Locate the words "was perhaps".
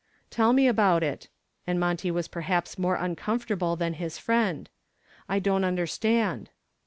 2.09-2.79